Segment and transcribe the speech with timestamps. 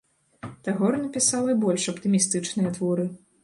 [0.67, 3.11] Тагор напісаў і больш аптымістычныя творы.